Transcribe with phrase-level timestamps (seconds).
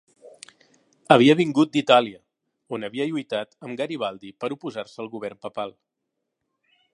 [1.15, 2.17] Havia vingut d'Itàlia
[2.77, 5.77] on havia lluitat amb Garibaldi per oposar-se al govern papal.